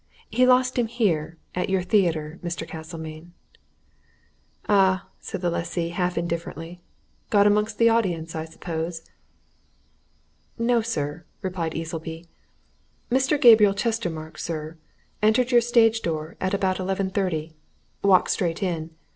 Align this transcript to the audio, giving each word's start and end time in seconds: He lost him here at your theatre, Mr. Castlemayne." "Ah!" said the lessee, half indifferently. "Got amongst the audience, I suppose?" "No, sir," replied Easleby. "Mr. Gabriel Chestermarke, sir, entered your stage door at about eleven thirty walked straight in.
He 0.31 0.47
lost 0.47 0.79
him 0.79 0.87
here 0.87 1.37
at 1.53 1.69
your 1.69 1.83
theatre, 1.83 2.39
Mr. 2.43 2.67
Castlemayne." 2.67 3.33
"Ah!" 4.67 5.05
said 5.19 5.41
the 5.41 5.51
lessee, 5.51 5.89
half 5.89 6.17
indifferently. 6.17 6.81
"Got 7.29 7.45
amongst 7.45 7.77
the 7.77 7.89
audience, 7.89 8.33
I 8.33 8.45
suppose?" 8.45 9.03
"No, 10.57 10.81
sir," 10.81 11.25
replied 11.43 11.75
Easleby. 11.75 12.25
"Mr. 13.11 13.39
Gabriel 13.39 13.75
Chestermarke, 13.75 14.39
sir, 14.39 14.75
entered 15.21 15.51
your 15.51 15.61
stage 15.61 16.01
door 16.01 16.35
at 16.41 16.55
about 16.55 16.79
eleven 16.79 17.11
thirty 17.11 17.53
walked 18.01 18.31
straight 18.31 18.63
in. 18.63 18.89